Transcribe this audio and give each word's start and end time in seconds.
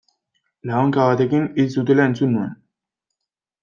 Labankada 0.69 1.05
batekin 1.13 1.47
hil 1.59 1.71
zutela 1.79 2.11
entzun 2.11 2.37
nuen. 2.39 2.61